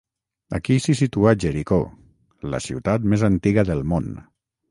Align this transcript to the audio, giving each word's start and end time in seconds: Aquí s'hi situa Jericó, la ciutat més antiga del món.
Aquí 0.59 0.77
s'hi 0.85 0.95
situa 0.99 1.33
Jericó, 1.43 1.77
la 2.55 2.63
ciutat 2.69 3.07
més 3.13 3.27
antiga 3.31 3.67
del 3.71 3.85
món. 3.93 4.09